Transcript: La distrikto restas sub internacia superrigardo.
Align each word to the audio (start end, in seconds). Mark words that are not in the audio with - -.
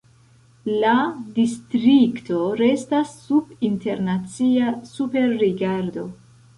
La 0.83 0.93
distrikto 1.35 2.41
restas 2.63 3.13
sub 3.29 3.55
internacia 3.71 4.77
superrigardo. 4.97 6.13